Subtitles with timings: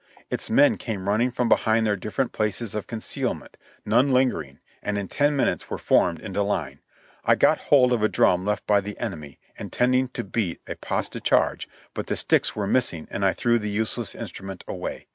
[0.31, 3.55] Its men came running from behind their different places of concealment,
[3.85, 6.79] none lingering, and in ten minutes were formed into line.
[7.23, 11.07] I got hold of a drum left by the enemy, intending to beat a pas
[11.07, 15.05] de charge, but the sticks were missing and I threw the useless instrument away.